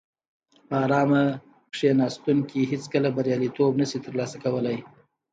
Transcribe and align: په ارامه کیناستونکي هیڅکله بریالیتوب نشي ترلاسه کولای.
په 0.67 0.75
ارامه 0.85 1.21
کیناستونکي 1.77 2.61
هیڅکله 2.71 3.07
بریالیتوب 3.17 3.71
نشي 3.81 3.99
ترلاسه 4.05 4.37
کولای. 4.43 4.77